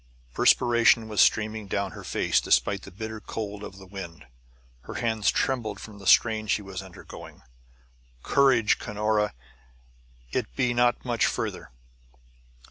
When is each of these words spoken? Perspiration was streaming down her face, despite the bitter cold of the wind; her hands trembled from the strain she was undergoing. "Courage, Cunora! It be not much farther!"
Perspiration 0.33 1.07
was 1.07 1.21
streaming 1.21 1.67
down 1.67 1.91
her 1.91 2.03
face, 2.03 2.41
despite 2.41 2.81
the 2.81 2.91
bitter 2.91 3.19
cold 3.19 3.63
of 3.63 3.77
the 3.77 3.85
wind; 3.85 4.25
her 4.85 4.95
hands 4.95 5.29
trembled 5.29 5.79
from 5.79 5.99
the 5.99 6.07
strain 6.07 6.47
she 6.47 6.63
was 6.63 6.81
undergoing. 6.81 7.43
"Courage, 8.23 8.79
Cunora! 8.79 9.35
It 10.31 10.55
be 10.55 10.73
not 10.73 11.05
much 11.05 11.27
farther!" 11.27 11.69